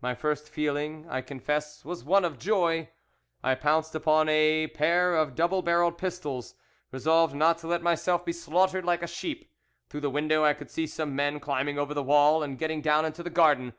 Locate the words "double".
5.34-5.62